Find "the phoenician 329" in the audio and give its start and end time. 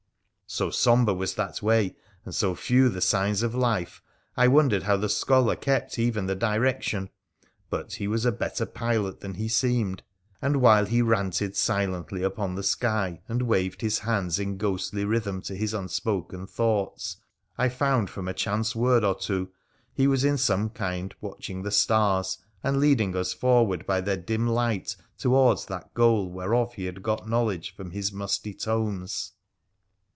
5.01-5.47